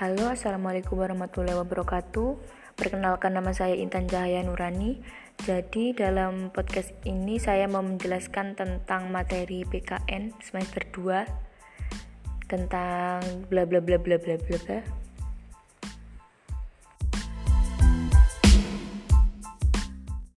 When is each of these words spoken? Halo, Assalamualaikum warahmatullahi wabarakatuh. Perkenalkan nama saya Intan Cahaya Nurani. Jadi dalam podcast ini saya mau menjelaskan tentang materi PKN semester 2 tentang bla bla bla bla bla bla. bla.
Halo, 0.00 0.32
Assalamualaikum 0.32 0.96
warahmatullahi 0.96 1.60
wabarakatuh. 1.60 2.40
Perkenalkan 2.72 3.36
nama 3.36 3.52
saya 3.52 3.76
Intan 3.76 4.08
Cahaya 4.08 4.40
Nurani. 4.40 4.96
Jadi 5.44 5.92
dalam 5.92 6.48
podcast 6.48 6.96
ini 7.04 7.36
saya 7.36 7.68
mau 7.68 7.84
menjelaskan 7.84 8.56
tentang 8.56 9.12
materi 9.12 9.60
PKN 9.68 10.40
semester 10.40 10.88
2 10.96 12.48
tentang 12.48 13.20
bla 13.52 13.68
bla 13.68 13.84
bla 13.84 14.00
bla 14.00 14.16
bla 14.16 14.40
bla. 14.40 14.56
bla. 14.64 14.99